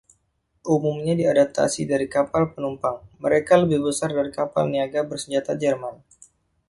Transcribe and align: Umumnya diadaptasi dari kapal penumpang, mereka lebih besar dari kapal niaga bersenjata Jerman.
Umumnya 0.73 1.13
diadaptasi 1.19 1.81
dari 1.91 2.07
kapal 2.15 2.43
penumpang, 2.57 2.97
mereka 3.25 3.53
lebih 3.61 3.79
besar 3.87 4.09
dari 4.17 4.31
kapal 4.39 4.63
niaga 4.73 5.01
bersenjata 5.09 5.53
Jerman. 5.63 5.95